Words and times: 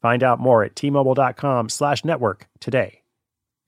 Find 0.00 0.22
out 0.22 0.40
more 0.40 0.64
at 0.64 0.74
tmobile.com 0.74 1.68
slash 1.68 2.04
network 2.04 2.48
today. 2.58 3.02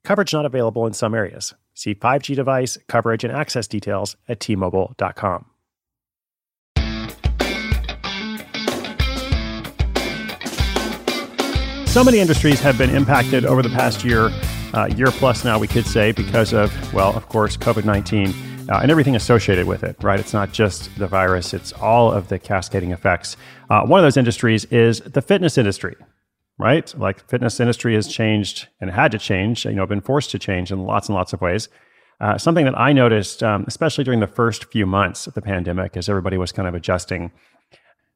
Coverage 0.03 0.33
not 0.33 0.45
available 0.45 0.85
in 0.85 0.93
some 0.93 1.13
areas. 1.13 1.53
See 1.73 1.95
5G 1.95 2.35
device 2.35 2.77
coverage 2.87 3.23
and 3.23 3.33
access 3.33 3.67
details 3.67 4.15
at 4.27 4.39
tmobile.com. 4.39 5.45
So 11.87 12.03
many 12.03 12.17
industries 12.17 12.59
have 12.61 12.75
been 12.75 12.89
impacted 12.89 13.45
over 13.45 13.61
the 13.61 13.69
past 13.69 14.03
year, 14.03 14.31
uh, 14.73 14.87
year 14.95 15.11
plus 15.11 15.45
now, 15.45 15.59
we 15.59 15.67
could 15.67 15.85
say, 15.85 16.11
because 16.11 16.51
of, 16.51 16.73
well, 16.91 17.15
of 17.15 17.29
course, 17.29 17.55
COVID 17.55 17.85
19 17.85 18.33
uh, 18.69 18.79
and 18.81 18.89
everything 18.89 19.15
associated 19.15 19.67
with 19.67 19.83
it, 19.83 19.95
right? 20.01 20.19
It's 20.19 20.33
not 20.33 20.51
just 20.51 20.89
the 20.97 21.05
virus, 21.05 21.53
it's 21.53 21.71
all 21.73 22.11
of 22.11 22.29
the 22.29 22.39
cascading 22.39 22.91
effects. 22.91 23.37
Uh, 23.69 23.83
one 23.83 23.99
of 23.99 24.03
those 24.03 24.17
industries 24.17 24.65
is 24.65 25.01
the 25.01 25.21
fitness 25.21 25.55
industry, 25.55 25.95
right? 26.57 26.93
Like 26.97 27.27
fitness 27.29 27.59
industry 27.59 27.95
has 27.95 28.07
changed 28.07 28.67
and 28.79 28.91
had 28.91 29.11
to 29.11 29.17
change, 29.17 29.65
you 29.65 29.73
know, 29.73 29.85
been 29.85 30.01
forced 30.01 30.31
to 30.31 30.39
change 30.39 30.71
in 30.71 30.83
lots 30.83 31.09
and 31.09 31.15
lots 31.15 31.33
of 31.33 31.41
ways. 31.41 31.69
Uh, 32.21 32.37
something 32.37 32.65
that 32.65 32.79
I 32.79 32.93
noticed, 32.93 33.43
um, 33.43 33.65
especially 33.67 34.03
during 34.03 34.19
the 34.19 34.27
first 34.27 34.65
few 34.71 34.85
months 34.85 35.27
of 35.27 35.33
the 35.33 35.41
pandemic, 35.41 35.97
as 35.97 36.07
everybody 36.07 36.37
was 36.37 36.51
kind 36.51 36.67
of 36.67 36.75
adjusting, 36.75 37.31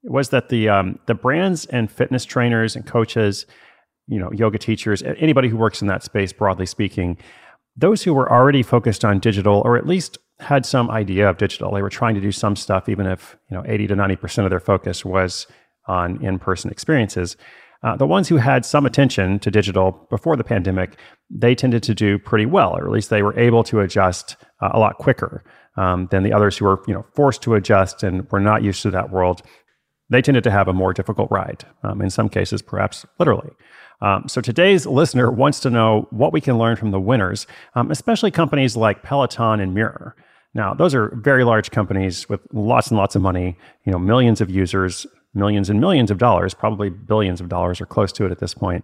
was 0.03 0.30
that 0.30 0.50
the 0.50 0.70
um, 0.70 1.00
the 1.08 1.16
brands 1.16 1.66
and 1.66 1.92
fitness 1.92 2.23
trainers 2.23 2.75
and 2.75 2.86
coaches 2.86 3.45
you 4.08 4.20
know, 4.20 4.31
yoga 4.31 4.58
teachers, 4.58 5.03
anybody 5.03 5.50
who 5.50 5.58
works 5.58 5.81
in 5.81 5.88
that 5.88 6.03
space, 6.03 6.31
broadly 6.31 6.66
speaking, 6.66 7.17
those 7.75 8.03
who 8.03 8.14
were 8.14 8.31
already 8.31 8.64
focused 8.64 9.06
on 9.06 9.19
digital 9.19 9.62
or 9.66 9.78
at 9.78 9.86
least 9.86 10.17
had 10.40 10.66
some 10.66 10.90
idea 10.90 11.30
of 11.30 11.38
digital, 11.38 11.73
they 11.73 11.81
were 11.81 11.90
trying 11.90 12.16
to 12.16 12.22
do 12.22 12.31
some 12.31 12.56
stuff, 12.56 12.88
even 12.88 13.06
if, 13.06 13.36
you 13.50 13.58
know, 13.58 13.64
80 13.67 13.88
to 13.88 13.95
90% 13.95 14.44
of 14.45 14.50
their 14.50 14.59
focus 14.59 15.03
was 15.03 15.47
on 15.88 16.23
in 16.23 16.40
person 16.40 16.72
experiences. 16.72 17.38
Uh, 17.83 17.95
the 17.95 18.08
ones 18.08 18.28
who 18.28 18.38
had 18.38 18.66
some 18.66 18.86
attention 18.86 19.39
to 19.39 19.52
digital 19.52 20.08
before 20.09 20.36
the 20.36 20.44
pandemic, 20.44 20.97
they 21.30 21.53
tended 21.53 21.84
to 21.84 21.94
do 21.94 22.17
pretty 22.17 22.45
well, 22.45 22.75
or 22.75 22.86
at 22.86 22.92
least 22.92 23.09
they 23.09 23.22
were 23.22 23.38
able 23.39 23.64
to 23.64 23.80
adjust 23.80 24.36
uh, 24.61 24.69
a 24.73 24.80
lot 24.80 24.97
quicker 24.97 25.44
um, 25.78 26.08
than 26.11 26.23
the 26.23 26.34
others 26.34 26.58
who 26.58 26.66
were, 26.66 26.81
you 26.88 26.94
know, 26.94 27.06
forced 27.14 27.42
to 27.44 27.53
adjust 27.53 28.03
and 28.03 28.30
were 28.31 28.39
not 28.39 28.64
used 28.64 28.81
to 28.81 28.92
that 28.92 29.11
world. 29.11 29.42
They 30.09 30.22
tended 30.22 30.44
to 30.45 30.52
have 30.52 30.67
a 30.67 30.73
more 30.73 30.94
difficult 30.94 31.30
ride, 31.30 31.66
um, 31.84 32.02
in 32.02 32.09
some 32.09 32.30
cases, 32.30 32.61
perhaps 32.61 33.06
literally. 33.19 33.52
Um, 34.02 34.28
so 34.28 34.41
today's 34.41 34.86
listener 34.86 35.31
wants 35.31 35.59
to 35.62 35.69
know 35.69 36.08
what 36.12 36.31
we 36.31 36.41
can 36.41 36.58
learn 36.58 36.75
from 36.75 36.91
the 36.91 37.00
winners, 37.00 37.47
um, 37.75 37.91
especially 37.91 38.31
companies 38.31 38.78
like 38.78 39.03
Peloton 39.03 39.59
and 39.59 39.73
Mirror. 39.73 40.16
Now, 40.53 40.73
those 40.73 40.95
are 40.95 41.16
very 41.16 41.44
large 41.44 41.72
companies 41.72 42.30
with 42.30 42.41
lots 42.53 42.89
and 42.89 42.97
lots 42.97 43.16
of 43.16 43.22
money, 43.22 43.58
you 43.86 43.91
know, 43.91 44.00
millions 44.00 44.39
of 44.39 44.50
users, 44.50 45.06
millions 45.38 45.70
and 45.70 45.80
millions 45.80 46.12
of 46.12 46.18
dollars, 46.18 46.54
probably 46.54 46.90
billions 46.90 47.40
of 47.40 47.48
dollars 47.48 47.80
or 47.80 47.86
close 47.86 48.12
to 48.14 48.26
it 48.26 48.32
at 48.32 48.40
this 48.40 48.54
point. 48.54 48.84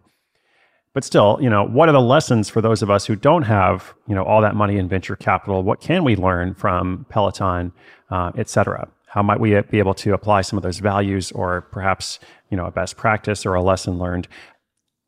But 0.94 1.04
still, 1.04 1.40
you 1.42 1.50
know, 1.50 1.66
what 1.66 1.90
are 1.90 1.92
the 1.92 2.00
lessons 2.02 2.50
for 2.50 2.62
those 2.62 2.84
of 2.84 2.92
us 2.92 3.06
who 3.06 3.16
don't 3.16 3.44
have, 3.44 3.94
you 4.08 4.14
know, 4.14 4.24
all 4.24 4.42
that 4.42 4.56
money 4.56 4.78
in 4.78 4.88
venture 4.88 5.16
capital? 5.16 5.64
What 5.64 5.82
can 5.82 6.04
we 6.04 6.16
learn 6.16 6.54
from 6.54 7.06
Peloton, 7.10 7.72
uh, 8.12 8.32
et 8.38 8.48
cetera? 8.48 8.88
How 9.08 9.24
might 9.24 9.40
we 9.40 9.60
be 9.62 9.80
able 9.80 9.96
to 9.96 10.14
apply 10.14 10.42
some 10.42 10.58
of 10.58 10.64
those 10.64 10.80
values 10.80 11.32
or 11.32 11.62
perhaps, 11.62 12.20
you 12.50 12.58
know, 12.58 12.66
a 12.66 12.72
best 12.72 12.96
practice 12.96 13.46
or 13.46 13.56
a 13.56 13.62
lesson 13.62 13.98
learned 13.98 14.28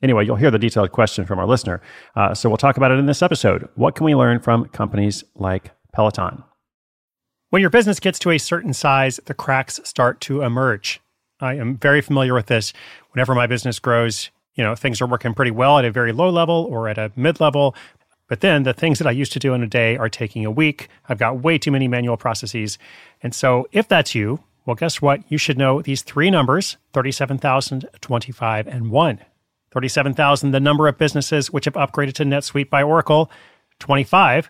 Anyway, 0.05 0.23
you'll 0.25 0.35
hear 0.35 0.51
the 0.51 0.59
detailed 0.59 0.91
question 0.91 1.25
from 1.25 1.39
our 1.39 1.47
listener. 1.47 1.81
Uh, 2.16 2.34
so 2.34 2.50
we'll 2.50 2.57
talk 2.57 2.78
about 2.78 2.91
it 2.91 3.00
in 3.00 3.05
this 3.05 3.23
episode. 3.23 3.67
What 3.73 3.95
can 3.95 4.05
we 4.05 4.13
learn 4.13 4.39
from 4.39 4.66
companies 4.66 5.23
like 5.35 5.72
Peloton? 5.94 6.44
When 7.50 7.61
your 7.61 7.72
business 7.72 8.00
gets 8.00 8.19
to 8.19 8.31
a 8.31 8.38
certain 8.38 8.73
size, 8.73 9.19
the 9.25 9.34
cracks 9.34 9.79
start 9.84 10.22
to 10.22 10.41
emerge. 10.41 11.01
I 11.40 11.56
am 11.56 11.78
very 11.78 12.01
familiar 12.01 12.34
with 12.34 12.47
this. 12.47 12.73
Whenever 13.12 13.35
my 13.35 13.47
business 13.47 13.79
grows, 13.79 14.29
you 14.56 14.63
know, 14.63 14.75
things 14.75 15.01
are 15.01 15.07
working 15.07 15.34
pretty 15.34 15.51
well 15.51 15.78
at 15.78 15.85
a 15.85 15.91
very 15.91 16.12
low 16.12 16.29
level 16.29 16.68
or 16.69 16.88
at 16.88 16.97
a 16.97 17.12
mid 17.16 17.40
level. 17.40 17.75
But 18.28 18.41
then 18.41 18.63
the 18.63 18.73
things 18.73 18.97
that 19.00 19.07
I 19.07 19.12
used 19.12 19.34
to 19.34 19.40
do 19.40 19.53
in 19.53 19.62
a 19.62 19.68
day 19.68 19.97
are 19.97 20.09
taking 20.09 20.46
a 20.46 20.51
week. 20.51 20.90
I've 21.07 21.19
got 21.19 21.41
way 21.41 21.57
too 21.57 21.72
many 21.72 21.88
manual 21.88 22.18
processes. 22.18 22.78
And 23.22 23.35
so 23.35 23.68
if 23.72 23.88
that's 23.88 24.16
you, 24.16 24.40
well, 24.66 24.75
guess 24.75 25.01
what? 25.01 25.22
You 25.29 25.38
should 25.38 25.57
know 25.57 25.81
these 25.81 26.01
three 26.01 26.31
numbers 26.31 26.78
37,000, 26.94 27.88
25, 28.02 28.67
and 28.67 28.90
1. 28.90 29.19
37,000, 29.72 30.52
the 30.52 30.59
number 30.59 30.88
of 30.88 30.97
businesses 30.97 31.52
which 31.52 31.66
have 31.66 31.73
upgraded 31.75 32.13
to 32.13 32.23
NetSuite 32.23 32.69
by 32.69 32.81
Oracle. 32.81 33.29
25, 33.79 34.50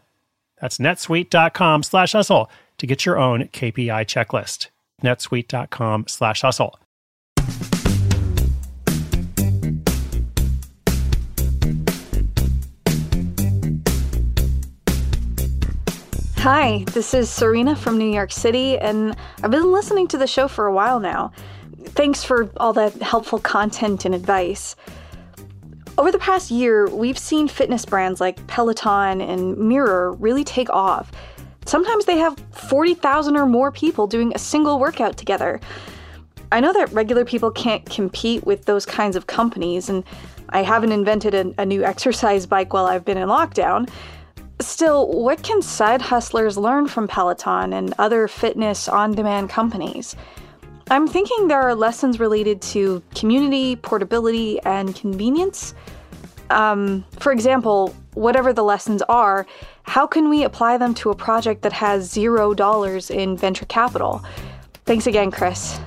That's 0.61 0.77
netsuite.com 0.77 1.83
slash 1.83 2.13
hustle 2.13 2.49
to 2.77 2.87
get 2.87 3.05
your 3.05 3.17
own 3.17 3.47
KPI 3.47 4.05
checklist. 4.05 4.67
netsuite.com 5.03 6.05
slash 6.07 6.41
hustle. 6.41 6.77
Hi, 16.37 16.83
this 16.93 17.13
is 17.13 17.29
Serena 17.29 17.75
from 17.75 17.99
New 17.99 18.11
York 18.11 18.31
City, 18.31 18.75
and 18.79 19.15
I've 19.43 19.51
been 19.51 19.71
listening 19.71 20.07
to 20.07 20.17
the 20.17 20.25
show 20.25 20.47
for 20.47 20.65
a 20.65 20.73
while 20.73 20.99
now. 20.99 21.31
Thanks 21.89 22.23
for 22.23 22.51
all 22.57 22.73
that 22.73 22.93
helpful 22.95 23.37
content 23.37 24.05
and 24.05 24.15
advice. 24.15 24.75
Over 26.01 26.11
the 26.11 26.17
past 26.17 26.49
year, 26.49 26.89
we've 26.89 27.19
seen 27.19 27.47
fitness 27.47 27.85
brands 27.85 28.19
like 28.19 28.47
Peloton 28.47 29.21
and 29.21 29.55
Mirror 29.55 30.13
really 30.13 30.43
take 30.43 30.67
off. 30.71 31.11
Sometimes 31.67 32.05
they 32.05 32.17
have 32.17 32.35
40,000 32.53 33.37
or 33.37 33.45
more 33.45 33.71
people 33.71 34.07
doing 34.07 34.31
a 34.33 34.39
single 34.39 34.79
workout 34.79 35.15
together. 35.15 35.59
I 36.51 36.59
know 36.59 36.73
that 36.73 36.91
regular 36.91 37.23
people 37.23 37.51
can't 37.51 37.87
compete 37.87 38.47
with 38.47 38.65
those 38.65 38.83
kinds 38.83 39.15
of 39.15 39.27
companies, 39.27 39.89
and 39.89 40.03
I 40.49 40.63
haven't 40.63 40.91
invented 40.91 41.35
a, 41.35 41.53
a 41.59 41.67
new 41.67 41.83
exercise 41.83 42.47
bike 42.47 42.73
while 42.73 42.87
I've 42.87 43.05
been 43.05 43.19
in 43.19 43.29
lockdown. 43.29 43.87
Still, 44.59 45.07
what 45.07 45.43
can 45.43 45.61
side 45.61 46.01
hustlers 46.01 46.57
learn 46.57 46.87
from 46.87 47.07
Peloton 47.07 47.73
and 47.73 47.93
other 47.99 48.27
fitness 48.27 48.89
on 48.89 49.13
demand 49.13 49.51
companies? 49.51 50.15
I'm 50.91 51.07
thinking 51.07 51.47
there 51.47 51.61
are 51.61 51.73
lessons 51.73 52.19
related 52.19 52.61
to 52.63 53.01
community, 53.15 53.77
portability, 53.77 54.59
and 54.63 54.93
convenience. 54.93 55.73
Um, 56.49 57.05
for 57.17 57.31
example, 57.31 57.95
whatever 58.13 58.51
the 58.51 58.65
lessons 58.65 59.01
are, 59.03 59.47
how 59.83 60.05
can 60.05 60.27
we 60.29 60.43
apply 60.43 60.77
them 60.77 60.93
to 60.95 61.09
a 61.09 61.15
project 61.15 61.61
that 61.61 61.71
has 61.71 62.11
zero 62.11 62.53
dollars 62.53 63.09
in 63.09 63.37
venture 63.37 63.63
capital? 63.67 64.21
Thanks 64.83 65.07
again, 65.07 65.31
Chris. 65.31 65.79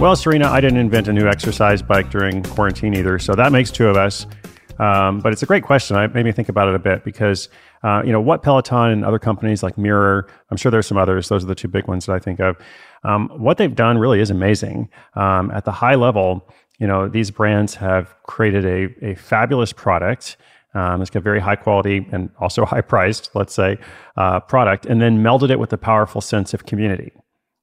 Well, 0.00 0.16
Serena, 0.16 0.48
I 0.48 0.62
didn't 0.62 0.78
invent 0.78 1.08
a 1.08 1.12
new 1.12 1.28
exercise 1.28 1.82
bike 1.82 2.08
during 2.08 2.42
quarantine 2.44 2.94
either, 2.94 3.18
so 3.18 3.34
that 3.34 3.52
makes 3.52 3.70
two 3.70 3.88
of 3.88 3.98
us. 3.98 4.26
Um, 4.78 5.20
but 5.20 5.34
it's 5.34 5.42
a 5.42 5.46
great 5.46 5.64
question. 5.64 5.96
I 5.96 6.06
made 6.06 6.24
me 6.24 6.32
think 6.32 6.48
about 6.48 6.68
it 6.68 6.74
a 6.74 6.78
bit 6.78 7.04
because 7.04 7.50
uh, 7.82 8.02
you 8.04 8.12
know 8.12 8.20
what 8.20 8.42
Peloton 8.42 8.90
and 8.90 9.04
other 9.04 9.18
companies 9.18 9.62
like 9.62 9.78
Mirror. 9.78 10.28
I'm 10.50 10.56
sure 10.56 10.70
there's 10.70 10.86
some 10.86 10.98
others. 10.98 11.28
Those 11.28 11.44
are 11.44 11.46
the 11.46 11.54
two 11.54 11.68
big 11.68 11.86
ones 11.86 12.06
that 12.06 12.12
I 12.12 12.18
think 12.18 12.40
of. 12.40 12.56
Um, 13.04 13.28
what 13.36 13.58
they've 13.58 13.74
done 13.74 13.98
really 13.98 14.20
is 14.20 14.30
amazing. 14.30 14.88
Um, 15.14 15.50
at 15.50 15.64
the 15.64 15.72
high 15.72 15.94
level, 15.94 16.48
you 16.78 16.86
know 16.86 17.08
these 17.08 17.30
brands 17.30 17.74
have 17.76 18.14
created 18.24 18.64
a, 18.64 19.10
a 19.12 19.14
fabulous 19.14 19.72
product. 19.72 20.36
Um, 20.74 21.00
it's 21.00 21.10
got 21.10 21.22
very 21.22 21.40
high 21.40 21.56
quality 21.56 22.06
and 22.12 22.30
also 22.38 22.64
high 22.72 22.82
priced, 22.82 23.34
let's 23.34 23.54
say, 23.54 23.78
uh, 24.16 24.40
product, 24.40 24.86
and 24.86 25.00
then 25.00 25.22
melded 25.22 25.50
it 25.50 25.58
with 25.58 25.72
a 25.72 25.78
powerful 25.78 26.20
sense 26.20 26.54
of 26.54 26.66
community. 26.66 27.12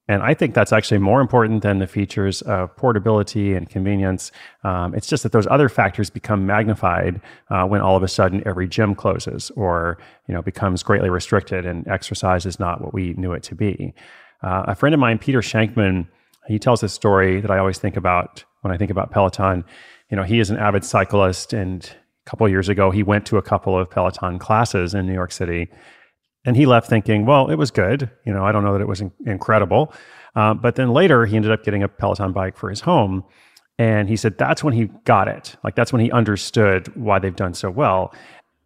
And 0.08 0.22
I 0.22 0.34
think 0.34 0.54
that's 0.54 0.72
actually 0.72 0.98
more 0.98 1.20
important 1.20 1.62
than 1.62 1.80
the 1.80 1.86
features 1.86 2.40
of 2.42 2.74
portability 2.76 3.54
and 3.54 3.68
convenience. 3.68 4.30
Um, 4.62 4.94
it's 4.94 5.08
just 5.08 5.24
that 5.24 5.32
those 5.32 5.48
other 5.48 5.68
factors 5.68 6.10
become 6.10 6.46
magnified 6.46 7.20
uh, 7.50 7.64
when 7.64 7.80
all 7.80 7.96
of 7.96 8.04
a 8.04 8.08
sudden 8.08 8.42
every 8.46 8.68
gym 8.68 8.94
closes 8.94 9.50
or 9.56 9.98
you 10.28 10.34
know 10.34 10.42
becomes 10.42 10.82
greatly 10.82 11.10
restricted 11.10 11.66
and 11.66 11.86
exercise 11.88 12.46
is 12.46 12.60
not 12.60 12.80
what 12.80 12.94
we 12.94 13.14
knew 13.14 13.32
it 13.32 13.42
to 13.44 13.54
be. 13.56 13.94
Uh, 14.42 14.64
a 14.68 14.74
friend 14.74 14.94
of 14.94 15.00
mine, 15.00 15.18
Peter 15.18 15.40
Shankman, 15.40 16.06
he 16.46 16.58
tells 16.58 16.80
this 16.80 16.92
story 16.92 17.40
that 17.40 17.50
I 17.50 17.58
always 17.58 17.78
think 17.78 17.96
about 17.96 18.44
when 18.60 18.72
I 18.72 18.76
think 18.76 18.90
about 18.92 19.10
Peloton. 19.10 19.64
You 20.10 20.16
know, 20.16 20.22
he 20.22 20.38
is 20.38 20.50
an 20.50 20.58
avid 20.58 20.84
cyclist, 20.84 21.52
and 21.52 21.84
a 21.84 22.30
couple 22.30 22.48
years 22.48 22.68
ago, 22.68 22.92
he 22.92 23.02
went 23.02 23.26
to 23.26 23.38
a 23.38 23.42
couple 23.42 23.76
of 23.76 23.90
Peloton 23.90 24.38
classes 24.38 24.94
in 24.94 25.06
New 25.06 25.14
York 25.14 25.32
City 25.32 25.68
and 26.46 26.56
he 26.56 26.64
left 26.64 26.88
thinking, 26.88 27.26
well, 27.26 27.50
it 27.50 27.56
was 27.56 27.70
good. 27.70 28.08
You 28.24 28.32
know, 28.32 28.44
I 28.44 28.52
don't 28.52 28.64
know 28.64 28.72
that 28.72 28.80
it 28.80 28.88
was 28.88 29.00
in- 29.00 29.12
incredible. 29.26 29.92
Uh, 30.34 30.54
but 30.54 30.76
then 30.76 30.92
later, 30.92 31.26
he 31.26 31.36
ended 31.36 31.50
up 31.50 31.64
getting 31.64 31.82
a 31.82 31.88
Peloton 31.88 32.32
bike 32.32 32.56
for 32.56 32.70
his 32.70 32.80
home. 32.80 33.24
And 33.78 34.08
he 34.08 34.16
said 34.16 34.38
that's 34.38 34.64
when 34.64 34.72
he 34.72 34.86
got 35.04 35.28
it. 35.28 35.56
Like, 35.64 35.74
that's 35.74 35.92
when 35.92 36.00
he 36.00 36.10
understood 36.10 36.94
why 36.96 37.18
they've 37.18 37.36
done 37.36 37.52
so 37.52 37.68
well, 37.68 38.14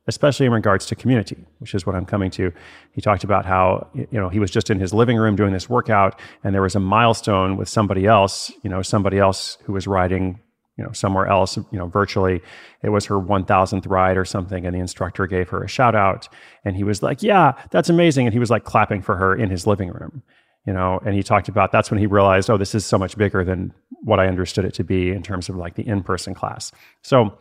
especially 0.07 0.47
in 0.47 0.53
regards 0.53 0.87
to 0.87 0.95
community, 0.95 1.45
which 1.59 1.75
is 1.75 1.87
what 1.87 1.97
I'm 1.97 2.05
coming 2.05 2.31
to. 2.33 2.53
He 2.93 3.01
talked 3.01 3.25
about 3.25 3.47
how, 3.47 3.89
you 3.95 4.07
know, 4.13 4.29
he 4.29 4.39
was 4.39 4.51
just 4.51 4.71
in 4.71 4.79
his 4.79 4.93
living 4.93 5.17
room 5.17 5.35
doing 5.35 5.53
this 5.53 5.69
workout, 5.69 6.21
and 6.45 6.55
there 6.55 6.63
was 6.63 6.77
a 6.77 6.81
milestone 6.81 7.57
with 7.57 7.69
somebody 7.69 8.07
else, 8.07 8.53
you 8.63 8.71
know, 8.71 8.83
somebody 8.83 9.19
else 9.19 9.59
who 9.65 9.73
was 9.73 9.87
riding 9.87 10.39
you 10.77 10.85
know 10.85 10.93
somewhere 10.93 11.27
else 11.27 11.57
you 11.57 11.79
know 11.79 11.87
virtually. 11.87 12.41
It 12.83 12.89
was 12.89 13.05
her 13.07 13.17
1000th 13.17 13.89
ride 13.89 14.17
or 14.17 14.25
something 14.25 14.65
and 14.65 14.75
the 14.75 14.81
instructor 14.81 15.27
gave 15.27 15.49
her 15.51 15.63
a 15.63 15.69
shout 15.69 15.95
out 15.95 16.29
and 16.65 16.77
he 16.77 16.85
was 16.85 17.03
like 17.03 17.23
yeah 17.23 17.53
that's 17.71 17.91
amazing 17.91 18.27
and 18.27 18.33
he 18.33 18.39
was 18.39 18.51
like 18.51 18.65
clapping 18.65 19.03
for 19.03 19.17
her 19.17 19.35
in 19.35 19.51
his 19.51 19.67
living 19.67 19.91
room 19.91 20.23
you 20.67 20.73
know 20.73 20.99
and 21.05 21.15
he 21.15 21.23
talked 21.23 21.49
about 21.49 21.73
that's 21.73 21.91
when 21.91 21.99
he 22.01 22.07
realized 22.07 22.49
oh 22.49 22.57
this 22.57 22.75
is 22.75 22.87
so 22.87 22.97
much 22.97 23.17
bigger 23.19 23.45
than 23.45 23.73
what 24.03 24.19
i 24.19 24.27
understood 24.27 24.65
it 24.65 24.73
to 24.75 24.85
be 24.85 25.11
in 25.11 25.23
terms 25.23 25.49
of 25.49 25.57
like 25.57 25.75
the 25.75 25.87
in-person 25.87 26.35
class. 26.35 26.73
So 27.03 27.39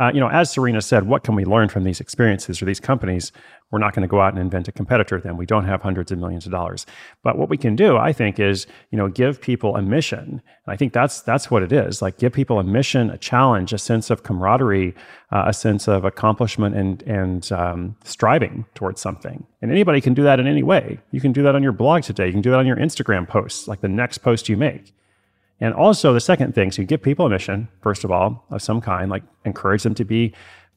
uh, 0.00 0.10
you 0.14 0.18
know, 0.18 0.30
as 0.30 0.50
Serena 0.50 0.80
said, 0.80 1.06
what 1.06 1.24
can 1.24 1.34
we 1.34 1.44
learn 1.44 1.68
from 1.68 1.84
these 1.84 2.00
experiences 2.00 2.62
or 2.62 2.64
these 2.64 2.80
companies? 2.80 3.32
We're 3.70 3.80
not 3.80 3.94
going 3.94 4.02
to 4.02 4.08
go 4.08 4.20
out 4.20 4.32
and 4.32 4.40
invent 4.40 4.66
a 4.66 4.72
competitor 4.72 5.20
Then. 5.20 5.36
We 5.36 5.44
don't 5.44 5.66
have 5.66 5.82
hundreds 5.82 6.10
of 6.10 6.18
millions 6.18 6.46
of 6.46 6.52
dollars. 6.52 6.86
But 7.22 7.36
what 7.36 7.50
we 7.50 7.58
can 7.58 7.76
do, 7.76 7.98
I 7.98 8.12
think, 8.12 8.40
is 8.40 8.66
you 8.90 8.96
know 8.96 9.08
give 9.08 9.42
people 9.42 9.76
a 9.76 9.82
mission. 9.82 10.42
And 10.64 10.72
I 10.72 10.76
think 10.76 10.94
that's 10.94 11.20
that's 11.20 11.50
what 11.50 11.62
it 11.62 11.70
is. 11.70 12.00
Like 12.00 12.16
give 12.16 12.32
people 12.32 12.58
a 12.58 12.64
mission, 12.64 13.10
a 13.10 13.18
challenge, 13.18 13.74
a 13.74 13.78
sense 13.78 14.08
of 14.08 14.22
camaraderie, 14.22 14.94
uh, 15.30 15.44
a 15.46 15.52
sense 15.52 15.86
of 15.86 16.06
accomplishment 16.06 16.74
and 16.74 17.02
and 17.02 17.52
um, 17.52 17.96
striving 18.02 18.64
towards 18.74 19.02
something. 19.02 19.46
And 19.60 19.70
anybody 19.70 20.00
can 20.00 20.14
do 20.14 20.22
that 20.22 20.40
in 20.40 20.46
any 20.46 20.62
way. 20.62 20.98
You 21.10 21.20
can 21.20 21.32
do 21.32 21.42
that 21.42 21.54
on 21.54 21.62
your 21.62 21.72
blog 21.72 22.04
today. 22.04 22.26
You 22.26 22.32
can 22.32 22.42
do 22.42 22.50
that 22.50 22.58
on 22.58 22.66
your 22.66 22.76
Instagram 22.76 23.28
posts, 23.28 23.68
like 23.68 23.82
the 23.82 23.88
next 23.88 24.18
post 24.18 24.48
you 24.48 24.56
make. 24.56 24.94
And 25.60 25.74
also, 25.74 26.14
the 26.14 26.20
second 26.20 26.54
thing, 26.54 26.70
so 26.70 26.82
you 26.82 26.88
give 26.88 27.02
people 27.02 27.26
a 27.26 27.30
mission, 27.30 27.68
first 27.82 28.02
of 28.04 28.10
all, 28.10 28.46
of 28.50 28.62
some 28.62 28.80
kind, 28.80 29.10
like 29.10 29.22
encourage 29.44 29.82
them 29.82 29.94
to 29.96 30.04
be 30.04 30.32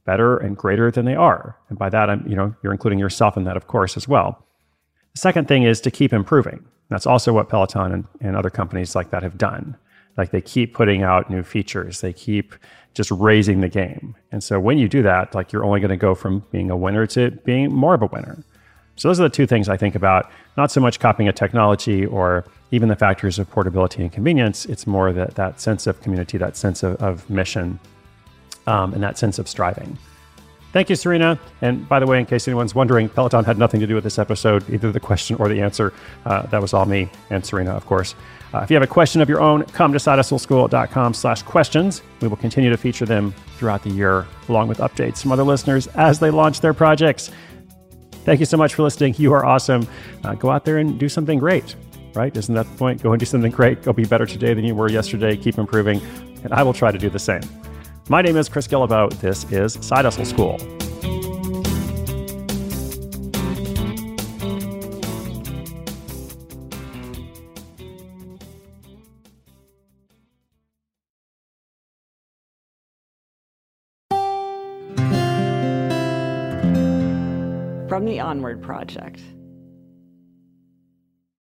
better 0.05 0.37
and 0.37 0.57
greater 0.57 0.91
than 0.91 1.05
they 1.05 1.15
are. 1.15 1.57
And 1.69 1.77
by 1.77 1.89
that, 1.89 2.09
I'm, 2.09 2.27
you 2.27 2.35
know, 2.35 2.53
you're 2.61 2.73
including 2.73 2.99
yourself 2.99 3.37
in 3.37 3.45
that, 3.45 3.55
of 3.55 3.67
course, 3.67 3.95
as 3.95 4.07
well. 4.07 4.45
The 5.13 5.21
second 5.21 5.47
thing 5.47 5.63
is 5.63 5.79
to 5.81 5.91
keep 5.91 6.11
improving. 6.11 6.65
That's 6.89 7.07
also 7.07 7.31
what 7.31 7.47
Peloton 7.47 7.91
and, 7.93 8.05
and 8.19 8.35
other 8.35 8.49
companies 8.49 8.95
like 8.95 9.09
that 9.11 9.23
have 9.23 9.37
done. 9.37 9.77
Like 10.17 10.31
they 10.31 10.41
keep 10.41 10.73
putting 10.73 11.01
out 11.01 11.29
new 11.29 11.43
features, 11.43 12.01
they 12.01 12.13
keep 12.13 12.53
just 12.93 13.09
raising 13.09 13.61
the 13.61 13.69
game. 13.69 14.15
And 14.31 14.43
so 14.43 14.59
when 14.59 14.77
you 14.77 14.87
do 14.87 15.01
that, 15.01 15.33
like 15.33 15.51
you're 15.51 15.63
only 15.63 15.79
going 15.79 15.89
to 15.89 15.97
go 15.97 16.13
from 16.13 16.43
being 16.51 16.69
a 16.69 16.77
winner 16.77 17.07
to 17.07 17.31
being 17.31 17.73
more 17.73 17.95
of 17.95 18.03
a 18.03 18.07
winner. 18.07 18.43
So 18.95 19.07
those 19.07 19.19
are 19.19 19.23
the 19.23 19.29
two 19.29 19.47
things 19.47 19.69
I 19.69 19.77
think 19.77 19.95
about. 19.95 20.29
Not 20.55 20.71
so 20.71 20.79
much 20.79 20.99
copying 20.99 21.27
a 21.27 21.33
technology 21.33 22.05
or 22.05 22.45
even 22.73 22.89
the 22.89 22.95
factors 22.95 23.37
of 23.37 23.47
portability 23.51 24.01
and 24.01 24.11
convenience. 24.11 24.65
It's 24.65 24.87
more 24.87 25.13
that 25.13 25.35
that 25.35 25.61
sense 25.61 25.85
of 25.85 26.01
community, 26.01 26.39
that 26.39 26.57
sense 26.57 26.81
of, 26.81 26.95
of 27.03 27.29
mission, 27.29 27.79
um, 28.65 28.93
and 28.93 29.03
that 29.03 29.15
sense 29.19 29.37
of 29.37 29.47
striving. 29.47 29.95
Thank 30.71 30.89
you, 30.89 30.95
Serena. 30.95 31.39
And 31.61 31.87
by 31.87 31.99
the 31.99 32.07
way, 32.07 32.19
in 32.19 32.25
case 32.25 32.47
anyone's 32.47 32.73
wondering, 32.73 33.07
Peloton 33.09 33.45
had 33.45 33.59
nothing 33.59 33.79
to 33.79 33.85
do 33.85 33.93
with 33.93 34.03
this 34.03 34.17
episode, 34.17 34.67
either 34.71 34.91
the 34.91 34.99
question 34.99 35.35
or 35.35 35.47
the 35.47 35.61
answer. 35.61 35.93
Uh, 36.25 36.47
that 36.47 36.59
was 36.59 36.73
all 36.73 36.85
me 36.85 37.11
and 37.29 37.45
Serena, 37.45 37.73
of 37.73 37.85
course. 37.85 38.15
Uh, 38.55 38.61
if 38.61 38.71
you 38.71 38.75
have 38.75 38.83
a 38.83 38.87
question 38.87 39.21
of 39.21 39.29
your 39.29 39.39
own, 39.39 39.63
come 39.65 39.93
to 39.93 39.99
sidehustleschool.com 39.99 41.13
slash 41.13 41.43
questions. 41.43 42.01
We 42.21 42.27
will 42.27 42.37
continue 42.37 42.71
to 42.71 42.77
feature 42.77 43.05
them 43.05 43.35
throughout 43.57 43.83
the 43.83 43.91
year, 43.91 44.25
along 44.49 44.67
with 44.67 44.79
updates 44.79 45.21
from 45.21 45.31
other 45.31 45.43
listeners 45.43 45.85
as 45.93 46.19
they 46.19 46.31
launch 46.31 46.59
their 46.59 46.73
projects. 46.73 47.29
Thank 48.25 48.39
you 48.39 48.47
so 48.47 48.57
much 48.57 48.73
for 48.73 48.81
listening. 48.81 49.13
You 49.19 49.31
are 49.33 49.45
awesome. 49.45 49.87
Uh, 50.23 50.33
go 50.33 50.49
out 50.49 50.65
there 50.65 50.79
and 50.79 50.97
do 50.97 51.07
something 51.07 51.37
great, 51.37 51.75
right? 52.15 52.35
Isn't 52.35 52.55
that 52.55 52.69
the 52.69 52.77
point? 52.77 53.01
Go 53.01 53.11
and 53.11 53.19
do 53.19 53.25
something 53.25 53.51
great. 53.51 53.83
Go 53.83 53.93
be 53.93 54.05
better 54.05 54.25
today 54.25 54.53
than 54.53 54.65
you 54.65 54.75
were 54.75 54.89
yesterday. 54.89 55.35
Keep 55.35 55.57
improving. 55.57 56.01
And 56.43 56.53
I 56.53 56.63
will 56.63 56.73
try 56.73 56.91
to 56.91 56.97
do 56.97 57.09
the 57.09 57.19
same. 57.19 57.41
My 58.09 58.21
name 58.21 58.35
is 58.37 58.49
Chris 58.49 58.67
Guillebeau. 58.67 59.11
This 59.19 59.49
is 59.51 59.73
Side 59.81 60.05
Hustle 60.05 60.25
School. 60.25 60.57
from 77.93 78.05
the 78.05 78.19
Onward 78.19 78.59
Project. 78.59 79.21